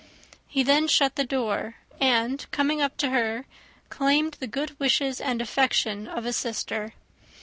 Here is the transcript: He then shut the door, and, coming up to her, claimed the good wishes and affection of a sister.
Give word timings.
He 0.47 0.63
then 0.63 0.87
shut 0.87 1.15
the 1.15 1.23
door, 1.23 1.75
and, 1.99 2.49
coming 2.49 2.81
up 2.81 2.97
to 2.97 3.11
her, 3.11 3.45
claimed 3.91 4.33
the 4.39 4.47
good 4.47 4.75
wishes 4.79 5.21
and 5.21 5.39
affection 5.43 6.07
of 6.07 6.25
a 6.25 6.33
sister. 6.33 6.93